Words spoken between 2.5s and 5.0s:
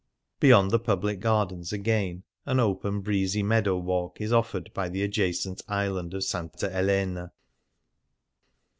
open breezy meadow walk is offered by